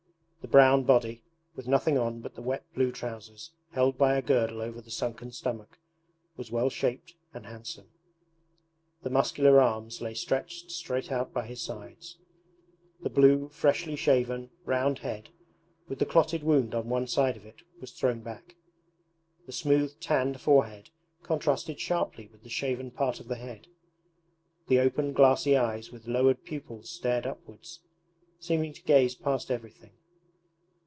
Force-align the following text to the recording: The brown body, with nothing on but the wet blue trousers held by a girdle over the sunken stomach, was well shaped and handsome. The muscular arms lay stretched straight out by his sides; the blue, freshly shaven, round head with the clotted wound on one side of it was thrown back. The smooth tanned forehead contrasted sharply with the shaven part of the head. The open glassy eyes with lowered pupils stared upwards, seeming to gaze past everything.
The 0.41 0.57
brown 0.57 0.83
body, 0.83 1.21
with 1.55 1.67
nothing 1.67 1.97
on 1.99 2.19
but 2.19 2.33
the 2.33 2.41
wet 2.41 2.63
blue 2.73 2.91
trousers 2.91 3.51
held 3.73 3.97
by 3.99 4.15
a 4.17 4.23
girdle 4.23 4.59
over 4.61 4.81
the 4.81 4.89
sunken 4.91 5.31
stomach, 5.31 5.77
was 6.35 6.51
well 6.51 6.69
shaped 6.71 7.13
and 7.31 7.45
handsome. 7.45 7.89
The 9.03 9.11
muscular 9.11 9.61
arms 9.61 10.01
lay 10.01 10.13
stretched 10.15 10.71
straight 10.71 11.11
out 11.11 11.31
by 11.31 11.45
his 11.45 11.61
sides; 11.61 12.17
the 13.01 13.09
blue, 13.09 13.49
freshly 13.49 13.95
shaven, 13.95 14.49
round 14.65 14.99
head 14.99 15.29
with 15.87 15.99
the 15.99 16.07
clotted 16.07 16.41
wound 16.43 16.73
on 16.73 16.89
one 16.89 17.05
side 17.07 17.37
of 17.37 17.45
it 17.45 17.61
was 17.79 17.91
thrown 17.91 18.21
back. 18.21 18.55
The 19.45 19.53
smooth 19.53 19.99
tanned 20.01 20.41
forehead 20.41 20.89
contrasted 21.23 21.79
sharply 21.79 22.27
with 22.31 22.41
the 22.43 22.49
shaven 22.49 22.89
part 22.91 23.19
of 23.21 23.27
the 23.29 23.35
head. 23.37 23.67
The 24.67 24.79
open 24.79 25.13
glassy 25.13 25.55
eyes 25.55 25.91
with 25.91 26.07
lowered 26.07 26.43
pupils 26.43 26.89
stared 26.89 27.27
upwards, 27.27 27.81
seeming 28.39 28.73
to 28.73 28.81
gaze 28.83 29.13
past 29.15 29.49
everything. 29.51 29.91